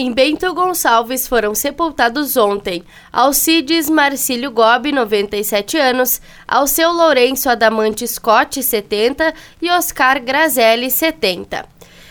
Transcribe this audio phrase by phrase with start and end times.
[0.00, 8.62] Em Bento Gonçalves foram sepultados ontem Alcides Marcílio Gobi, 97 anos, Alceu Lourenço Adamante Scott,
[8.62, 11.66] 70 e Oscar Grazelli, 70.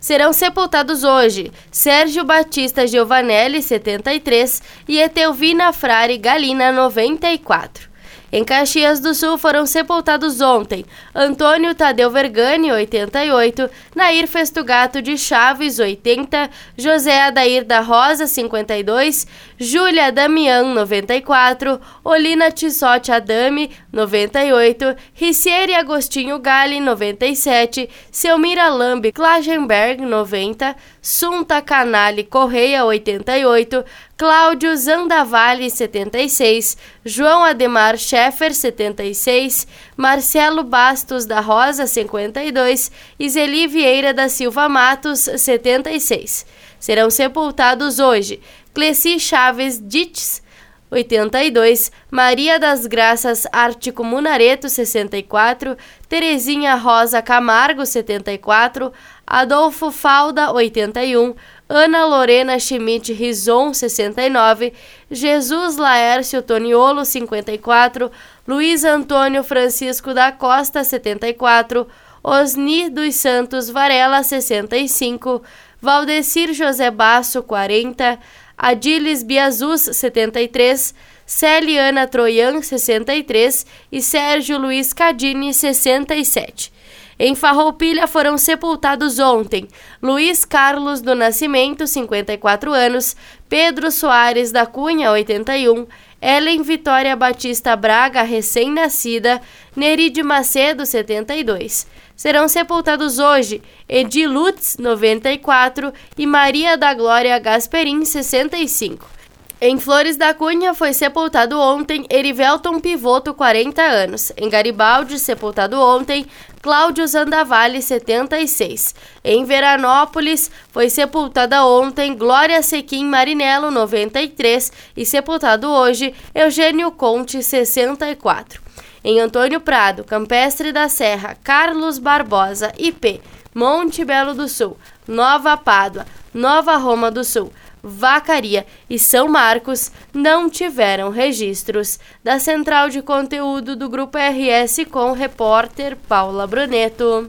[0.00, 7.88] Serão sepultados hoje Sérgio Batista Giovanelli, 73 e Etelvina Frare Galina, 94.
[8.30, 10.84] Em Caxias do Sul foram sepultados ontem
[11.14, 19.26] Antônio Tadeu Vergani, 88, Nair Festugato de Chaves, 80, José Adair da Rosa, 52,
[19.58, 30.76] Júlia Damian, 94, Olina Tissotti Adame, 98, Ricieri Agostinho Gali, 97, Selmira Lambe Klagenberg, 90,
[31.00, 33.84] Sunta Canali Correia, 88,
[34.18, 44.12] Cláudio Zandavalli, 76, João Ademar Scheffer, 76, Marcelo Bastos da Rosa, 52 e Zeli Vieira
[44.12, 46.44] da Silva Matos, 76.
[46.80, 48.40] Serão sepultados hoje
[48.74, 50.42] Cleci Chaves Dites,
[50.90, 55.76] 82, Maria das Graças Ártico Munareto, 64,
[56.08, 58.92] Terezinha Rosa Camargo, 74,
[59.24, 61.36] Adolfo Falda, 81,
[61.68, 64.72] Ana Lorena Schmidt Rison, 69,
[65.10, 68.10] Jesus Laércio Toniolo, 54,
[68.46, 71.86] Luiz Antônio Francisco da Costa, 74,
[72.24, 75.42] Osni dos Santos Varela, 65,
[75.80, 78.18] Valdecir José Basso, 40,
[78.56, 80.94] Adilis Biazus, 73,
[81.26, 86.72] Celiana Troian, 63 e Sérgio Luiz Cadini, 67.
[87.18, 89.66] Em Farroupilha foram sepultados ontem
[90.00, 93.16] Luiz Carlos do Nascimento, 54 anos,
[93.48, 95.84] Pedro Soares da Cunha, 81,
[96.22, 99.42] Ellen Vitória Batista Braga, recém-nascida,
[99.74, 101.88] Neride Macedo, 72.
[102.14, 109.17] Serão sepultados hoje Edi Lutz, 94 e Maria da Glória Gasperin, 65.
[109.60, 114.30] Em Flores da Cunha foi sepultado ontem Erivelton Pivoto, 40 anos.
[114.36, 116.26] Em Garibaldi, sepultado ontem
[116.62, 118.94] Cláudio Zandavalli, 76.
[119.24, 124.70] Em Veranópolis, foi sepultada ontem Glória Sequim Marinello, 93.
[124.96, 128.62] E sepultado hoje Eugênio Conte, 64.
[129.02, 133.20] Em Antônio Prado, Campestre da Serra, Carlos Barbosa, IP,
[133.52, 137.52] Monte Belo do Sul, Nova Pádua, Nova Roma do Sul,
[137.82, 141.98] Vacaria e São Marcos não tiveram registros.
[142.22, 147.26] Da central de conteúdo do Grupo RS com repórter Paula Bruneto.